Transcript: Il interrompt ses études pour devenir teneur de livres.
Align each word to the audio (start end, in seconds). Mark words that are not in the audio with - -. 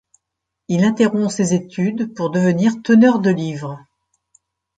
Il 0.67 0.83
interrompt 0.83 1.29
ses 1.29 1.53
études 1.53 2.11
pour 2.15 2.31
devenir 2.31 2.81
teneur 2.83 3.19
de 3.19 3.29
livres. 3.29 3.77